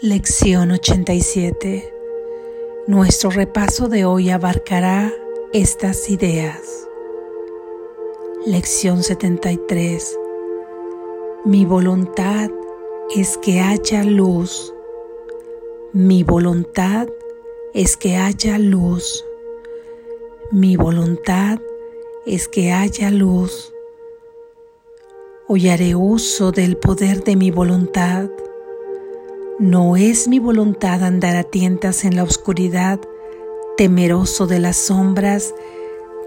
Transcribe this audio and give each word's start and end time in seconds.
Lección 0.00 0.70
87. 0.70 1.92
Nuestro 2.86 3.30
repaso 3.30 3.88
de 3.88 4.04
hoy 4.04 4.30
abarcará 4.30 5.12
estas 5.52 6.08
ideas. 6.08 6.86
Lección 8.46 9.02
73. 9.02 10.16
Mi 11.44 11.64
voluntad 11.64 12.48
es 13.16 13.38
que 13.38 13.58
haya 13.58 14.04
luz. 14.04 14.72
Mi 15.92 16.22
voluntad 16.22 17.08
es 17.74 17.96
que 17.96 18.14
haya 18.14 18.56
luz. 18.56 19.24
Mi 20.52 20.76
voluntad 20.76 21.58
es 22.24 22.46
que 22.46 22.70
haya 22.70 23.10
luz. 23.10 23.74
Hoy 25.48 25.68
haré 25.68 25.96
uso 25.96 26.52
del 26.52 26.76
poder 26.76 27.24
de 27.24 27.34
mi 27.34 27.50
voluntad 27.50 28.30
no 29.58 29.96
es 29.96 30.28
mi 30.28 30.38
voluntad 30.38 31.02
andar 31.02 31.34
a 31.34 31.42
tientas 31.42 32.04
en 32.04 32.14
la 32.14 32.22
oscuridad, 32.22 33.00
temeroso 33.76 34.46
de 34.46 34.60
las 34.60 34.76
sombras 34.76 35.52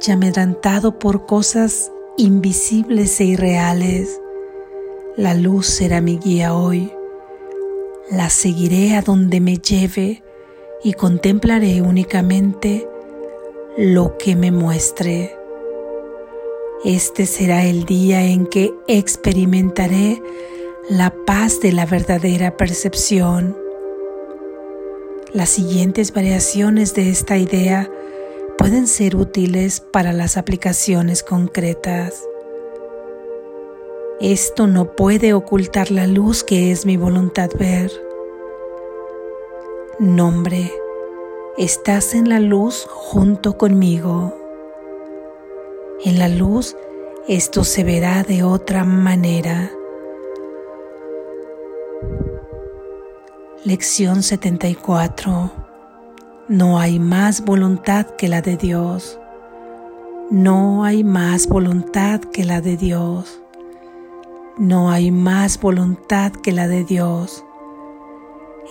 y 0.02 1.00
por 1.00 1.26
cosas 1.26 1.92
invisibles 2.18 3.22
e 3.22 3.26
irreales. 3.26 4.20
La 5.16 5.34
luz 5.34 5.68
será 5.68 6.02
mi 6.02 6.18
guía 6.18 6.54
hoy. 6.54 6.92
La 8.10 8.30
seguiré 8.30 8.96
a 8.96 9.02
donde 9.02 9.40
me 9.40 9.58
lleve 9.58 10.24
y 10.84 10.94
contemplaré 10.94 11.82
únicamente 11.82 12.86
lo 13.78 14.18
que 14.18 14.36
me 14.36 14.52
muestre. 14.52 15.38
Este 16.84 17.26
será 17.26 17.64
el 17.64 17.86
día 17.86 18.24
en 18.24 18.46
que 18.46 18.74
experimentaré 18.88 20.22
la 20.90 21.14
paz 21.26 21.60
de 21.62 21.72
la 21.72 21.86
verdadera 21.86 22.58
percepción. 22.58 23.56
Las 25.32 25.50
siguientes 25.50 26.14
variaciones 26.14 26.94
de 26.96 27.10
esta 27.10 27.38
idea 27.38 27.90
pueden 28.58 28.88
ser 28.88 29.16
útiles 29.16 29.80
para 29.80 30.12
las 30.12 30.38
aplicaciones 30.38 31.24
concretas. 31.24 32.24
Esto 34.20 34.68
no 34.68 34.96
puede 34.96 35.34
ocultar 35.34 35.92
la 35.92 36.08
luz 36.08 36.44
que 36.44 36.72
es 36.72 36.86
mi 36.86 36.98
voluntad 36.98 37.50
ver. 37.58 37.92
Nombre, 40.00 40.72
estás 41.58 42.14
en 42.14 42.28
la 42.28 42.40
luz 42.40 42.88
junto 42.90 43.58
conmigo. 43.58 44.36
En 46.04 46.18
la 46.18 46.28
luz 46.28 46.76
esto 47.28 47.64
se 47.64 47.84
verá 47.84 48.24
de 48.24 48.44
otra 48.44 48.84
manera. 48.84 49.72
Lección 53.64 54.24
74. 54.24 55.52
No 56.48 56.80
hay 56.80 56.98
más 56.98 57.46
voluntad 57.46 58.08
que 58.18 58.28
la 58.28 58.42
de 58.42 58.58
Dios. 58.58 59.20
No 60.32 60.84
hay 60.84 61.04
más 61.04 61.46
voluntad 61.48 62.22
que 62.22 62.44
la 62.44 62.60
de 62.60 62.76
Dios. 62.76 63.40
No 64.58 64.90
hay 64.90 65.12
más 65.12 65.60
voluntad 65.60 66.32
que 66.32 66.52
la 66.54 66.68
de 66.68 66.86
Dios. 66.86 67.46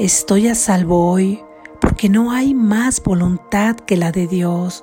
Estoy 0.00 0.48
a 0.48 0.56
salvo 0.56 1.08
hoy 1.08 1.40
porque 1.80 2.08
no 2.08 2.32
hay 2.32 2.52
más 2.52 3.00
voluntad 3.00 3.76
que 3.76 3.96
la 3.96 4.10
de 4.10 4.26
Dios. 4.26 4.82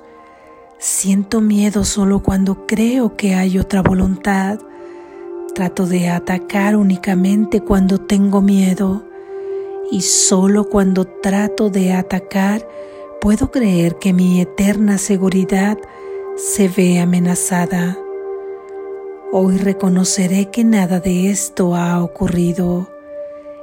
Siento 0.78 1.42
miedo 1.42 1.84
solo 1.84 2.22
cuando 2.22 2.66
creo 2.66 3.14
que 3.14 3.34
hay 3.34 3.58
otra 3.58 3.82
voluntad. 3.82 4.58
Trato 5.54 5.86
de 5.86 6.08
atacar 6.08 6.76
únicamente 6.76 7.60
cuando 7.60 7.98
tengo 8.00 8.40
miedo 8.40 9.07
y 9.90 10.02
solo 10.02 10.64
cuando 10.64 11.06
trato 11.06 11.70
de 11.70 11.92
atacar 11.92 12.68
puedo 13.20 13.50
creer 13.50 13.96
que 13.96 14.12
mi 14.12 14.40
eterna 14.40 14.98
seguridad 14.98 15.78
se 16.36 16.68
ve 16.68 17.00
amenazada. 17.00 17.98
Hoy 19.32 19.58
reconoceré 19.58 20.50
que 20.50 20.64
nada 20.64 21.00
de 21.00 21.30
esto 21.30 21.74
ha 21.74 22.02
ocurrido. 22.02 22.88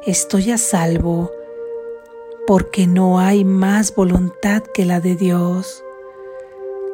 Estoy 0.06 0.52
a 0.52 0.58
salvo 0.58 1.32
porque 2.46 2.86
no 2.86 3.20
hay 3.20 3.44
más 3.44 3.96
voluntad 3.96 4.62
que 4.62 4.86
la 4.86 5.00
de 5.00 5.16
Dios. 5.16 5.84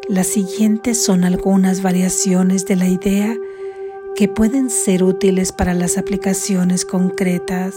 Las 0.08 0.28
siguientes 0.28 1.04
son 1.04 1.26
algunas 1.26 1.82
variaciones 1.82 2.66
de 2.66 2.76
la 2.76 2.88
idea 2.88 3.36
que 4.16 4.28
pueden 4.28 4.70
ser 4.70 5.04
útiles 5.04 5.52
para 5.52 5.74
las 5.74 5.98
aplicaciones 5.98 6.86
concretas. 6.86 7.76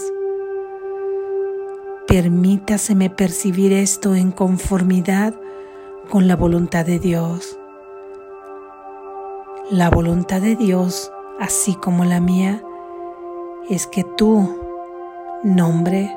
Permítaseme 2.07 3.09
percibir 3.09 3.73
esto 3.73 4.13
en 4.13 4.31
conformidad 4.31 5.33
con 6.09 6.27
la 6.27 6.35
voluntad 6.35 6.85
de 6.85 6.99
Dios. 6.99 7.57
La 9.71 9.89
voluntad 9.89 10.39
de 10.39 10.55
Dios, 10.55 11.11
así 11.39 11.73
como 11.73 12.05
la 12.05 12.19
mía, 12.19 12.63
es 13.71 13.87
que 13.87 14.03
tú, 14.03 14.55
nombre, 15.43 16.15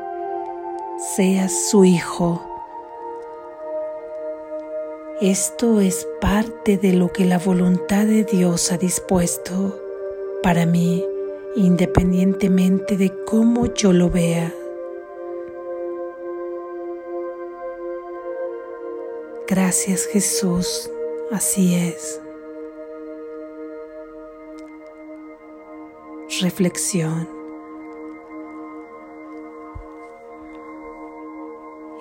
seas 1.16 1.70
su 1.70 1.86
hijo. 1.86 2.42
Esto 5.22 5.80
es 5.80 6.06
parte 6.20 6.76
de 6.76 6.92
lo 6.92 7.10
que 7.10 7.24
la 7.24 7.38
voluntad 7.38 8.04
de 8.04 8.24
Dios 8.24 8.70
ha 8.72 8.76
dispuesto 8.76 9.80
para 10.42 10.66
mí, 10.66 11.02
independientemente 11.56 12.98
de 12.98 13.10
cómo 13.24 13.72
yo 13.72 13.94
lo 13.94 14.10
vea. 14.10 14.52
Gracias 19.50 20.04
Jesús, 20.04 20.90
así 21.32 21.74
es. 21.74 22.20
Reflexión. 26.42 27.26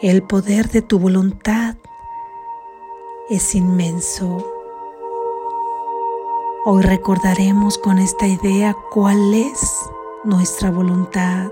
El 0.01 0.23
poder 0.23 0.67
de 0.71 0.81
tu 0.81 0.99
voluntad 0.99 1.77
es 3.29 3.55
inmenso. 3.55 4.45
Hoy 6.65 6.81
recordaremos 6.81 7.77
con 7.77 7.97
esta 7.97 8.27
idea 8.27 8.75
cuál 8.91 9.33
es 9.33 9.71
nuestra 10.25 10.69
voluntad. 10.69 11.49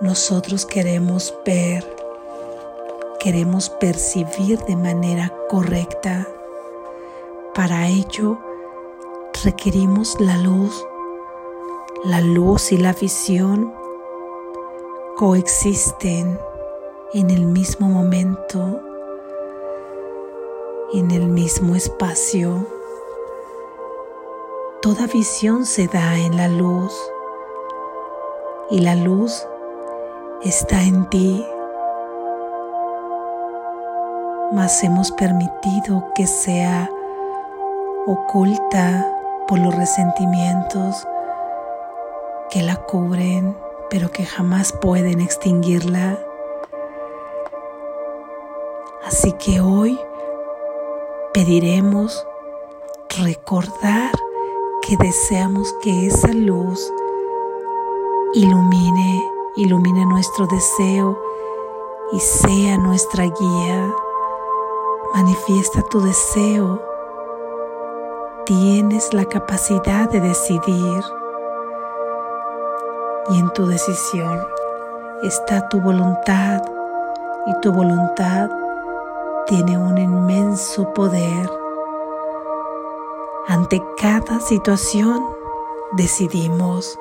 Nosotros 0.00 0.64
queremos 0.64 1.34
ver 1.44 1.99
queremos 3.20 3.68
percibir 3.68 4.58
de 4.60 4.76
manera 4.76 5.30
correcta. 5.50 6.26
Para 7.54 7.86
ello 7.86 8.38
requerimos 9.44 10.18
la 10.18 10.38
luz. 10.38 10.86
La 12.04 12.22
luz 12.22 12.72
y 12.72 12.78
la 12.78 12.94
visión 12.94 13.74
coexisten 15.16 16.40
en 17.12 17.28
el 17.28 17.44
mismo 17.44 17.88
momento, 17.88 18.80
en 20.94 21.10
el 21.10 21.26
mismo 21.26 21.76
espacio. 21.76 22.66
Toda 24.80 25.06
visión 25.06 25.66
se 25.66 25.88
da 25.88 26.16
en 26.16 26.38
la 26.38 26.48
luz 26.48 26.96
y 28.70 28.80
la 28.80 28.94
luz 28.94 29.46
está 30.42 30.82
en 30.84 31.10
ti 31.10 31.44
mas 34.52 34.82
hemos 34.82 35.12
permitido 35.12 36.12
que 36.14 36.26
sea 36.26 36.90
oculta 38.06 39.06
por 39.46 39.58
los 39.58 39.74
resentimientos 39.74 41.06
que 42.50 42.62
la 42.62 42.76
cubren, 42.76 43.56
pero 43.88 44.10
que 44.10 44.24
jamás 44.24 44.72
pueden 44.72 45.20
extinguirla. 45.20 46.18
Así 49.04 49.32
que 49.32 49.60
hoy 49.60 49.98
pediremos 51.32 52.26
recordar 53.18 54.10
que 54.82 54.96
deseamos 54.96 55.72
que 55.82 56.06
esa 56.06 56.32
luz 56.32 56.92
ilumine, 58.34 59.24
ilumine 59.56 60.06
nuestro 60.06 60.46
deseo 60.46 61.18
y 62.12 62.20
sea 62.20 62.78
nuestra 62.78 63.24
guía. 63.24 63.94
Manifiesta 65.12 65.82
tu 65.82 66.00
deseo. 66.00 66.80
Tienes 68.46 69.12
la 69.12 69.24
capacidad 69.24 70.08
de 70.08 70.20
decidir. 70.20 71.04
Y 73.30 73.38
en 73.40 73.50
tu 73.50 73.66
decisión 73.66 74.40
está 75.24 75.68
tu 75.68 75.80
voluntad. 75.80 76.62
Y 77.46 77.60
tu 77.60 77.72
voluntad 77.72 78.50
tiene 79.46 79.76
un 79.76 79.98
inmenso 79.98 80.94
poder. 80.94 81.50
Ante 83.48 83.82
cada 83.98 84.38
situación 84.38 85.24
decidimos. 85.92 86.98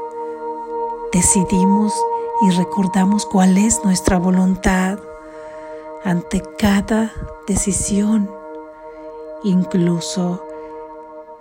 Decidimos 1.14 1.94
y 2.42 2.52
recordamos 2.58 3.28
cuál 3.28 3.58
es 3.60 3.86
nuestra 3.86 4.18
voluntad 4.18 4.98
ante 6.04 6.42
cada 6.58 7.12
decisión, 7.48 8.30
incluso 9.44 10.44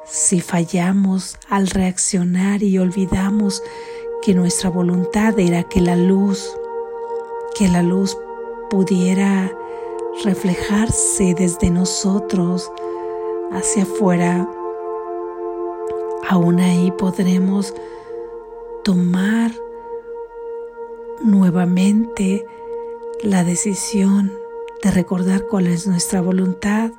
si 0.04 0.40
fallamos 0.40 1.36
al 1.48 1.68
reaccionar 1.68 2.62
y 2.62 2.78
olvidamos 2.78 3.62
que 4.22 4.34
nuestra 4.34 4.70
voluntad 4.70 5.38
era 5.38 5.62
que 5.64 5.80
la 5.80 5.96
luz, 5.96 6.56
que 7.56 7.68
la 7.68 7.82
luz 7.82 8.16
pudiera 8.70 9.52
reflejarse 10.24 11.34
desde 11.34 11.70
nosotros 11.70 12.70
hacia 13.52 13.84
afuera, 13.84 14.48
aún 16.28 16.58
ahí 16.60 16.90
podremos 16.92 17.74
tomar 18.82 19.52
nuevamente 21.22 22.44
la 23.22 23.44
decisión 23.44 24.32
de 24.82 24.90
recordar 24.90 25.46
cuál 25.46 25.66
es 25.66 25.86
nuestra 25.86 26.20
voluntad 26.20 26.92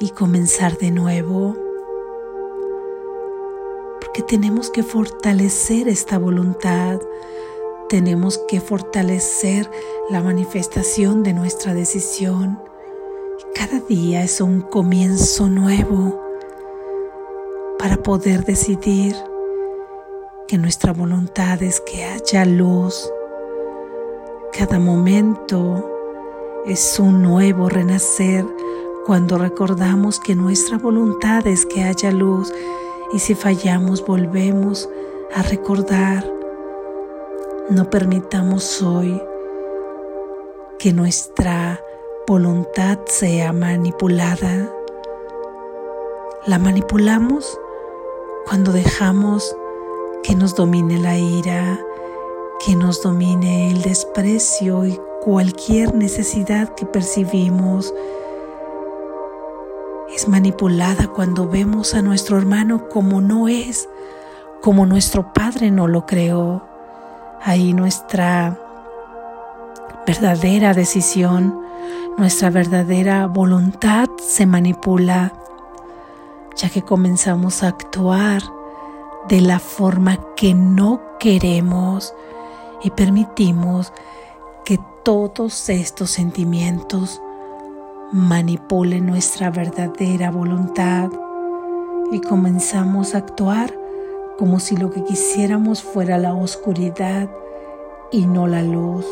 y 0.00 0.10
comenzar 0.10 0.78
de 0.78 0.90
nuevo. 0.90 1.56
Porque 4.00 4.22
tenemos 4.22 4.70
que 4.70 4.82
fortalecer 4.82 5.88
esta 5.88 6.18
voluntad, 6.18 7.00
tenemos 7.88 8.38
que 8.48 8.60
fortalecer 8.60 9.70
la 10.10 10.22
manifestación 10.22 11.22
de 11.22 11.34
nuestra 11.34 11.74
decisión. 11.74 12.60
Cada 13.54 13.80
día 13.80 14.22
es 14.22 14.40
un 14.40 14.62
comienzo 14.62 15.48
nuevo 15.48 16.20
para 17.78 17.98
poder 17.98 18.44
decidir 18.44 19.14
que 20.48 20.58
nuestra 20.58 20.92
voluntad 20.92 21.62
es 21.62 21.80
que 21.80 22.04
haya 22.04 22.44
luz. 22.44 23.10
Cada 24.52 24.78
momento 24.78 25.93
es 26.66 26.98
un 26.98 27.22
nuevo 27.22 27.68
renacer 27.68 28.46
cuando 29.04 29.36
recordamos 29.36 30.18
que 30.18 30.34
nuestra 30.34 30.78
voluntad 30.78 31.46
es 31.46 31.66
que 31.66 31.84
haya 31.84 32.10
luz 32.10 32.52
y 33.12 33.18
si 33.18 33.34
fallamos 33.34 34.04
volvemos 34.06 34.88
a 35.34 35.42
recordar. 35.42 36.24
No 37.68 37.90
permitamos 37.90 38.80
hoy 38.80 39.20
que 40.78 40.94
nuestra 40.94 41.82
voluntad 42.26 42.98
sea 43.06 43.52
manipulada. 43.52 44.72
La 46.46 46.58
manipulamos 46.58 47.58
cuando 48.46 48.72
dejamos 48.72 49.54
que 50.22 50.34
nos 50.34 50.54
domine 50.54 50.98
la 50.98 51.18
ira, 51.18 51.78
que 52.64 52.74
nos 52.74 53.02
domine 53.02 53.70
el 53.70 53.82
desprecio 53.82 54.86
y 54.86 54.98
cualquier 55.24 55.94
necesidad 55.94 56.74
que 56.74 56.84
percibimos. 56.84 57.94
Es 60.14 60.28
manipulada 60.28 61.08
cuando 61.08 61.48
vemos 61.48 61.94
a 61.94 62.02
nuestro 62.02 62.36
hermano 62.36 62.90
como 62.90 63.22
no 63.22 63.48
es, 63.48 63.88
como 64.60 64.84
nuestro 64.84 65.32
Padre 65.32 65.70
no 65.70 65.88
lo 65.88 66.04
creó. 66.04 66.62
Ahí 67.42 67.72
nuestra 67.72 68.58
verdadera 70.06 70.74
decisión, 70.74 71.58
nuestra 72.18 72.50
verdadera 72.50 73.26
voluntad 73.26 74.10
se 74.18 74.44
manipula, 74.44 75.32
ya 76.54 76.68
que 76.68 76.82
comenzamos 76.82 77.62
a 77.62 77.68
actuar 77.68 78.42
de 79.28 79.40
la 79.40 79.58
forma 79.58 80.18
que 80.36 80.52
no 80.52 81.00
queremos 81.18 82.14
y 82.82 82.90
permitimos 82.90 83.90
todos 85.04 85.68
estos 85.68 86.10
sentimientos 86.10 87.20
manipulen 88.10 89.04
nuestra 89.04 89.50
verdadera 89.50 90.30
voluntad 90.30 91.10
y 92.10 92.20
comenzamos 92.22 93.14
a 93.14 93.18
actuar 93.18 93.78
como 94.38 94.58
si 94.60 94.78
lo 94.78 94.90
que 94.90 95.04
quisiéramos 95.04 95.82
fuera 95.82 96.16
la 96.16 96.32
oscuridad 96.32 97.28
y 98.12 98.24
no 98.24 98.46
la 98.46 98.62
luz. 98.62 99.06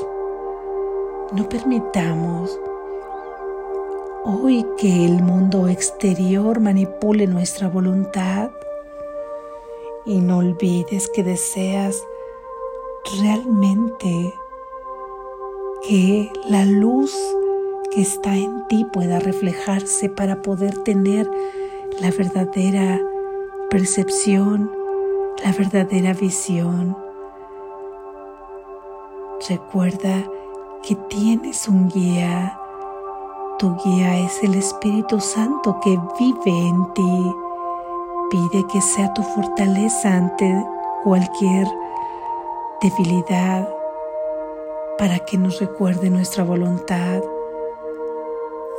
No 1.33 1.47
permitamos 1.51 2.59
hoy 4.25 4.67
que 4.79 5.05
el 5.05 5.23
mundo 5.23 5.69
exterior 5.69 6.59
manipule 6.59 7.27
nuestra 7.27 7.69
voluntad 7.69 8.51
y 10.07 10.21
no 10.21 10.39
olvides 10.39 11.11
que 11.15 11.23
deseas 11.23 12.03
realmente 13.21 14.35
que 15.89 16.33
la 16.49 16.65
luz 16.65 17.15
que 17.91 18.03
está 18.03 18.37
en 18.37 18.67
ti 18.69 18.85
pueda 18.93 19.19
reflejarse 19.19 20.09
para 20.09 20.43
poder 20.43 20.79
tener 20.79 21.31
la 22.01 22.11
verdadera 22.11 23.01
percepción, 23.71 24.71
la 25.45 25.53
verdadera 25.53 26.13
visión. 26.15 26.97
Recuerda 29.49 30.25
que 30.83 30.95
tienes 31.09 31.69
un 31.69 31.89
guía. 31.89 32.59
Tu 33.59 33.77
guía 33.85 34.19
es 34.21 34.43
el 34.43 34.55
Espíritu 34.55 35.21
Santo 35.21 35.79
que 35.83 35.99
vive 36.19 36.69
en 36.69 36.93
ti 36.95 37.33
Pide 38.33 38.67
que 38.67 38.81
sea 38.81 39.13
tu 39.13 39.23
fortaleza 39.23 40.17
ante 40.17 40.67
cualquier 41.05 41.69
debilidad 42.81 43.69
para 44.99 45.21
que 45.21 45.39
nos 45.39 45.61
recuerde 45.61 46.11
nuestra 46.11 46.45
voluntad. 46.45 47.23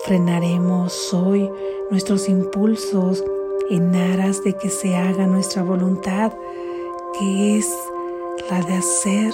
Frenaremos 0.05 1.13
hoy 1.13 1.49
nuestros 1.89 2.29
impulsos 2.29 3.23
en 3.69 3.95
aras 3.95 4.43
de 4.43 4.53
que 4.53 4.69
se 4.69 4.95
haga 4.95 5.27
nuestra 5.27 5.63
voluntad, 5.63 6.33
que 7.17 7.57
es 7.57 7.67
la 8.49 8.61
de 8.61 8.73
hacer 8.73 9.33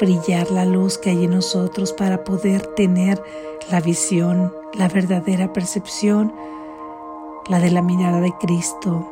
brillar 0.00 0.50
la 0.50 0.64
luz 0.64 0.98
que 0.98 1.10
hay 1.10 1.24
en 1.24 1.30
nosotros 1.32 1.92
para 1.92 2.24
poder 2.24 2.66
tener 2.68 3.22
la 3.70 3.80
visión, 3.80 4.52
la 4.74 4.88
verdadera 4.88 5.52
percepción 5.52 6.32
la 7.50 7.58
de 7.58 7.70
la 7.72 7.82
mirada 7.82 8.20
de 8.20 8.32
Cristo. 8.38 9.08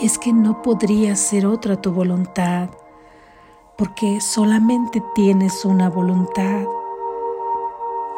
Y 0.00 0.04
es 0.04 0.18
que 0.18 0.32
no 0.32 0.62
podría 0.62 1.14
ser 1.14 1.46
otra 1.46 1.80
tu 1.80 1.92
voluntad, 1.92 2.70
porque 3.78 4.20
solamente 4.20 5.00
tienes 5.14 5.64
una 5.64 5.88
voluntad. 5.88 6.66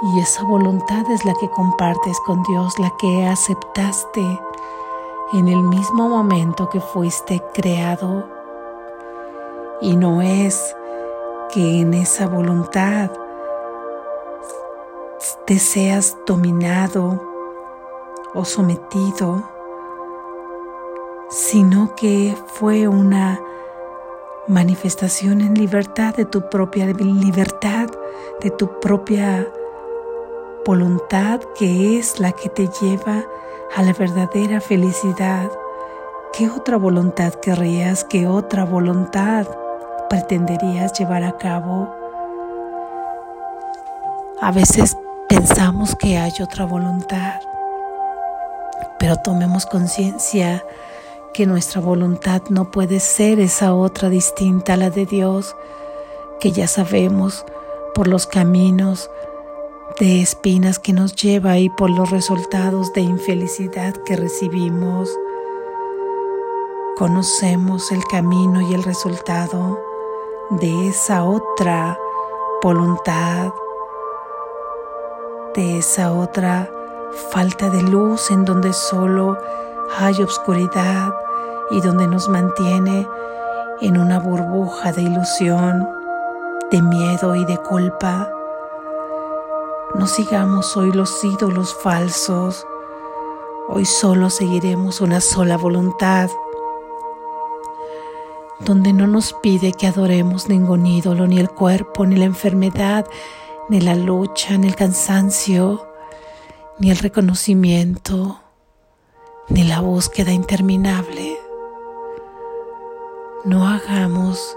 Y 0.02 0.20
esa 0.20 0.42
voluntad 0.42 1.04
es 1.10 1.26
la 1.26 1.34
que 1.34 1.50
compartes 1.50 2.18
con 2.20 2.42
Dios, 2.44 2.78
la 2.78 2.90
que 2.98 3.26
aceptaste 3.26 4.40
en 5.34 5.48
el 5.48 5.62
mismo 5.62 6.08
momento 6.08 6.70
que 6.70 6.80
fuiste 6.80 7.42
creado. 7.52 8.26
Y 9.82 9.98
no 9.98 10.22
es 10.22 10.74
que 11.52 11.82
en 11.82 11.92
esa 11.92 12.26
voluntad 12.26 13.10
te 15.46 15.58
seas 15.58 16.16
dominado 16.26 17.22
o 18.32 18.46
sometido, 18.46 19.42
sino 21.28 21.94
que 21.96 22.34
fue 22.46 22.88
una 22.88 23.38
manifestación 24.50 25.40
en 25.40 25.54
libertad 25.54 26.14
de 26.14 26.24
tu 26.24 26.48
propia 26.50 26.86
libertad, 26.86 27.88
de 28.42 28.50
tu 28.50 28.80
propia 28.80 29.46
voluntad 30.66 31.40
que 31.56 31.98
es 31.98 32.18
la 32.18 32.32
que 32.32 32.48
te 32.48 32.68
lleva 32.80 33.24
a 33.76 33.82
la 33.82 33.92
verdadera 33.92 34.60
felicidad. 34.60 35.48
¿Qué 36.32 36.50
otra 36.50 36.76
voluntad 36.76 37.32
querrías? 37.34 38.02
¿Qué 38.04 38.26
otra 38.26 38.64
voluntad 38.64 39.46
pretenderías 40.08 40.98
llevar 40.98 41.22
a 41.22 41.38
cabo? 41.38 41.94
A 44.40 44.50
veces 44.50 44.96
pensamos 45.28 45.94
que 45.94 46.18
hay 46.18 46.32
otra 46.42 46.64
voluntad, 46.64 47.40
pero 48.98 49.14
tomemos 49.16 49.64
conciencia 49.64 50.64
que 51.32 51.46
nuestra 51.46 51.80
voluntad 51.80 52.42
no 52.48 52.70
puede 52.70 53.00
ser 53.00 53.40
esa 53.40 53.74
otra 53.74 54.08
distinta 54.08 54.74
a 54.74 54.76
la 54.76 54.90
de 54.90 55.06
Dios, 55.06 55.56
que 56.40 56.52
ya 56.52 56.66
sabemos 56.66 57.44
por 57.94 58.08
los 58.08 58.26
caminos 58.26 59.10
de 59.98 60.20
espinas 60.20 60.78
que 60.78 60.92
nos 60.92 61.14
lleva 61.14 61.58
y 61.58 61.68
por 61.68 61.90
los 61.90 62.10
resultados 62.10 62.92
de 62.92 63.02
infelicidad 63.02 63.94
que 64.04 64.16
recibimos. 64.16 65.10
Conocemos 66.96 67.92
el 67.92 68.04
camino 68.04 68.60
y 68.60 68.74
el 68.74 68.82
resultado 68.82 69.78
de 70.50 70.88
esa 70.88 71.24
otra 71.24 71.98
voluntad, 72.62 73.52
de 75.54 75.78
esa 75.78 76.12
otra 76.12 76.70
falta 77.30 77.70
de 77.70 77.82
luz 77.82 78.30
en 78.30 78.44
donde 78.44 78.72
solo 78.72 79.36
hay 79.98 80.22
oscuridad 80.22 81.12
y 81.70 81.80
donde 81.80 82.06
nos 82.06 82.28
mantiene 82.28 83.06
en 83.80 83.98
una 83.98 84.18
burbuja 84.18 84.92
de 84.92 85.02
ilusión, 85.02 85.88
de 86.70 86.82
miedo 86.82 87.34
y 87.34 87.44
de 87.44 87.56
culpa. 87.58 88.30
No 89.94 90.06
sigamos 90.06 90.76
hoy 90.76 90.92
los 90.92 91.22
ídolos 91.24 91.74
falsos. 91.74 92.66
Hoy 93.68 93.84
solo 93.84 94.30
seguiremos 94.30 95.00
una 95.00 95.20
sola 95.20 95.56
voluntad, 95.56 96.30
donde 98.60 98.92
no 98.92 99.06
nos 99.06 99.32
pide 99.32 99.72
que 99.72 99.86
adoremos 99.86 100.48
ningún 100.48 100.86
ídolo, 100.86 101.26
ni 101.26 101.38
el 101.38 101.50
cuerpo, 101.50 102.04
ni 102.04 102.16
la 102.16 102.26
enfermedad, 102.26 103.06
ni 103.68 103.80
la 103.80 103.94
lucha, 103.94 104.58
ni 104.58 104.68
el 104.68 104.74
cansancio, 104.74 105.86
ni 106.78 106.90
el 106.90 106.98
reconocimiento, 106.98 108.40
ni 109.50 109.64
la 109.64 109.80
búsqueda 109.80 110.32
interminable. 110.32 111.36
No 113.44 113.66
hagamos 113.68 114.56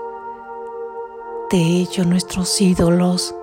de 1.50 1.58
ello 1.58 2.06
nuestros 2.06 2.62
ídolos 2.62 3.36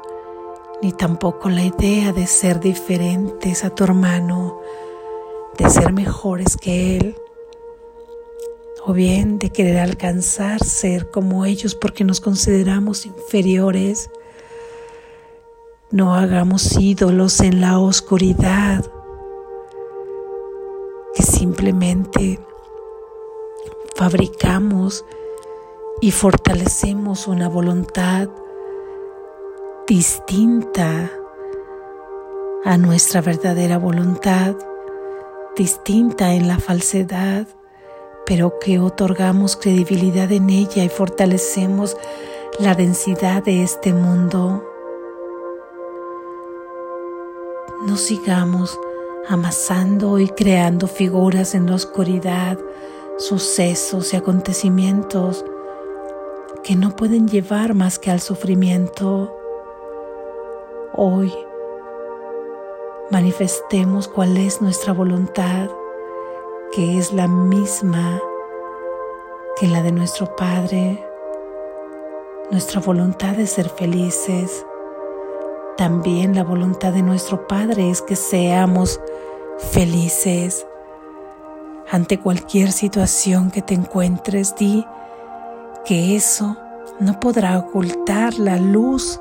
ni 0.81 0.93
tampoco 0.93 1.51
la 1.51 1.65
idea 1.65 2.13
de 2.13 2.27
ser 2.27 2.61
diferentes 2.61 3.65
a 3.65 3.71
tu 3.71 3.85
hermano, 3.85 4.61
de 5.59 5.69
ser 5.69 5.93
mejores 5.93 6.57
que 6.57 6.97
él, 6.97 7.17
o 8.87 8.93
bien 8.93 9.39
de 9.39 9.51
querer 9.51 9.79
alcanzar 9.79 10.65
ser 10.65 11.11
como 11.11 11.45
ellos 11.45 11.75
porque 11.75 12.05
nos 12.05 12.21
consideramos 12.21 13.05
inferiores. 13.05 14.09
No 15.91 16.15
hagamos 16.15 16.79
ídolos 16.79 17.41
en 17.41 17.61
la 17.61 17.79
oscuridad, 17.79 18.85
simplemente 21.61 22.41
fabricamos 23.95 25.05
y 26.01 26.11
fortalecemos 26.11 27.29
una 27.29 27.51
voluntad 27.51 28.31
distinta 29.87 31.11
a 32.65 32.79
nuestra 32.79 33.21
verdadera 33.21 33.77
voluntad, 33.77 34.57
distinta 35.55 36.33
en 36.33 36.49
la 36.49 36.59
falsedad, 36.59 37.47
pero 38.25 38.59
que 38.59 38.79
otorgamos 38.79 39.57
credibilidad 39.57 40.33
en 40.33 40.49
ella 40.49 40.83
y 40.83 40.89
fortalecemos 40.89 41.95
la 42.59 42.75
densidad 42.75 43.45
de 43.45 43.63
este 43.63 43.93
mundo. 43.93 44.65
No 47.87 47.99
sigamos 47.99 48.81
amasando 49.29 50.19
y 50.19 50.29
creando 50.29 50.87
figuras 50.87 51.55
en 51.55 51.67
la 51.67 51.75
oscuridad, 51.75 52.59
sucesos 53.19 54.13
y 54.13 54.17
acontecimientos 54.17 55.45
que 56.63 56.77
no 56.77 56.97
pueden 56.97 57.29
llevar 57.29 57.75
más 57.75 57.99
que 57.99 58.11
al 58.11 58.21
sufrimiento 58.21 59.37
hoy 60.93 61.33
manifestemos 63.11 64.09
cuál 64.09 64.37
es 64.37 64.61
nuestra 64.61 64.93
voluntad, 64.93 65.69
que 66.73 66.99
es 66.99 67.13
la 67.13 67.27
misma 67.29 68.21
que 69.59 69.67
la 69.67 69.83
de 69.83 69.93
nuestro 69.93 70.37
Padre. 70.37 71.05
Nuestra 72.51 72.81
voluntad 72.81 73.39
es 73.39 73.51
ser 73.51 73.69
felices. 73.69 74.65
También 75.77 76.35
la 76.35 76.45
voluntad 76.45 76.93
de 76.93 77.03
nuestro 77.03 77.47
Padre 77.47 77.91
es 77.91 78.03
que 78.03 78.17
seamos 78.17 79.01
felices. 79.73 80.67
Ante 81.91 82.19
cualquier 82.19 82.73
situación 82.73 83.51
que 83.51 83.63
te 83.63 83.75
encuentres, 83.75 84.55
di 84.57 84.85
que 85.85 86.17
eso 86.17 86.57
no 86.99 87.19
podrá 87.21 87.59
ocultar 87.59 88.39
la 88.39 88.57
luz 88.57 89.21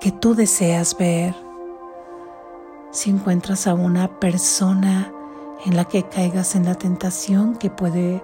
que 0.00 0.10
tú 0.10 0.34
deseas 0.34 0.96
ver. 0.96 1.34
Si 2.90 3.10
encuentras 3.10 3.66
a 3.66 3.74
una 3.74 4.08
persona 4.20 5.12
en 5.66 5.76
la 5.76 5.84
que 5.84 6.04
caigas 6.04 6.54
en 6.54 6.64
la 6.64 6.74
tentación 6.74 7.56
que 7.56 7.70
puede 7.70 8.22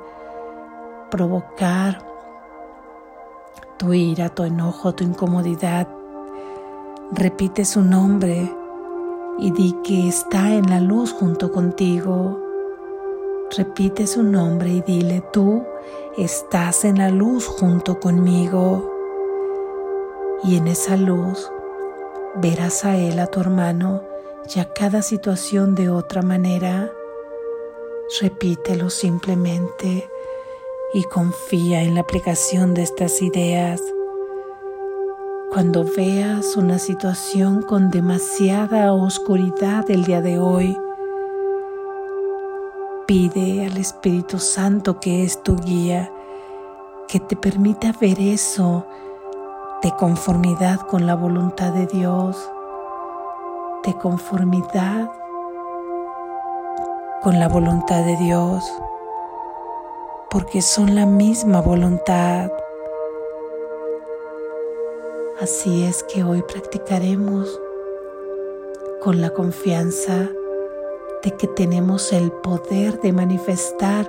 provocar 1.10 2.04
tu 3.78 3.92
ira, 3.92 4.28
tu 4.28 4.44
enojo, 4.44 4.94
tu 4.94 5.04
incomodidad, 5.04 5.88
repite 7.12 7.64
su 7.64 7.82
nombre 7.82 8.54
y 9.38 9.50
di 9.52 9.74
que 9.84 10.08
está 10.08 10.54
en 10.54 10.68
la 10.68 10.80
luz 10.80 11.12
junto 11.12 11.50
contigo. 11.50 12.38
Repite 13.56 14.06
su 14.06 14.22
nombre 14.22 14.70
y 14.70 14.82
dile, 14.82 15.22
tú 15.32 15.64
estás 16.16 16.84
en 16.84 16.98
la 16.98 17.10
luz 17.10 17.46
junto 17.46 17.98
conmigo. 17.98 18.90
Y 20.44 20.56
en 20.56 20.68
esa 20.68 20.96
luz 20.96 21.50
verás 22.36 22.84
a 22.84 22.96
él, 22.96 23.18
a 23.18 23.26
tu 23.26 23.40
hermano, 23.40 24.02
y 24.54 24.60
a 24.60 24.72
cada 24.72 25.02
situación 25.02 25.74
de 25.74 25.88
otra 25.88 26.22
manera. 26.22 26.92
Repítelo 28.20 28.90
simplemente 28.90 30.08
y 30.92 31.04
confía 31.04 31.82
en 31.82 31.94
la 31.94 32.00
aplicación 32.00 32.74
de 32.74 32.82
estas 32.82 33.22
ideas. 33.22 33.80
Cuando 35.52 35.84
veas 35.96 36.56
una 36.56 36.78
situación 36.78 37.62
con 37.62 37.90
demasiada 37.90 38.92
oscuridad 38.92 39.90
el 39.90 40.04
día 40.04 40.22
de 40.22 40.38
hoy, 40.38 40.78
pide 43.04 43.66
al 43.66 43.76
Espíritu 43.76 44.38
Santo 44.38 45.00
que 45.00 45.24
es 45.24 45.42
tu 45.42 45.56
guía, 45.56 46.12
que 47.08 47.18
te 47.18 47.34
permita 47.34 47.92
ver 48.00 48.20
eso 48.20 48.86
de 49.82 49.90
conformidad 49.96 50.82
con 50.86 51.08
la 51.08 51.16
voluntad 51.16 51.72
de 51.72 51.88
Dios, 51.88 52.36
de 53.84 53.92
conformidad 53.94 55.10
con 57.22 57.40
la 57.40 57.48
voluntad 57.48 58.04
de 58.04 58.16
Dios, 58.18 58.62
porque 60.30 60.62
son 60.62 60.94
la 60.94 61.06
misma 61.06 61.60
voluntad. 61.60 62.50
Así 65.40 65.84
es 65.84 66.02
que 66.02 66.22
hoy 66.22 66.42
practicaremos 66.42 67.58
con 69.00 69.22
la 69.22 69.30
confianza 69.30 70.28
de 71.22 71.34
que 71.38 71.46
tenemos 71.46 72.12
el 72.12 72.30
poder 72.30 73.00
de 73.00 73.14
manifestar 73.14 74.06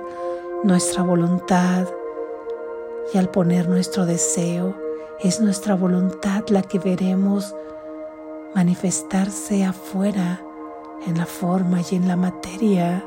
nuestra 0.62 1.02
voluntad 1.02 1.88
y 3.14 3.16
al 3.16 3.30
poner 3.30 3.66
nuestro 3.66 4.04
deseo 4.04 4.74
es 5.20 5.40
nuestra 5.40 5.74
voluntad 5.74 6.44
la 6.48 6.60
que 6.60 6.78
veremos 6.78 7.54
manifestarse 8.54 9.64
afuera 9.64 10.42
en 11.06 11.16
la 11.16 11.24
forma 11.24 11.80
y 11.80 11.96
en 11.96 12.08
la 12.08 12.16
materia, 12.16 13.02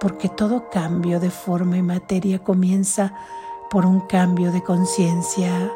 porque 0.00 0.28
todo 0.28 0.68
cambio 0.68 1.20
de 1.20 1.30
forma 1.30 1.76
y 1.76 1.82
materia 1.82 2.40
comienza 2.40 3.14
por 3.70 3.86
un 3.86 4.00
cambio 4.00 4.50
de 4.50 4.64
conciencia. 4.64 5.70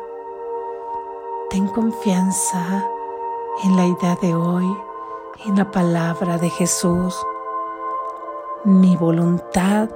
Ten 1.50 1.66
confianza 1.68 2.84
en 3.64 3.76
la 3.76 3.86
idea 3.86 4.16
de 4.20 4.34
hoy, 4.34 4.66
en 5.46 5.56
la 5.56 5.70
palabra 5.70 6.38
de 6.38 6.50
Jesús. 6.50 7.16
Mi 8.64 8.96
voluntad 8.96 9.88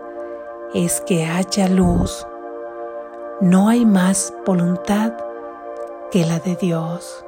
es 0.75 1.01
que 1.03 1.27
haya 1.27 1.69
luz 1.69 2.27
no 3.43 3.69
hay 3.69 3.85
más 3.85 4.33
voluntad 4.47 5.15
que 6.13 6.25
la 6.25 6.39
de 6.39 6.55
Dios. 6.55 7.25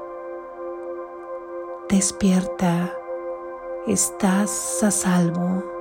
Despierta, 1.89 2.95
estás 3.89 4.81
a 4.85 4.93
salvo. 4.93 5.74